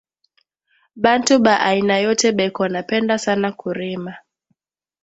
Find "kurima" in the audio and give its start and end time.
3.59-4.13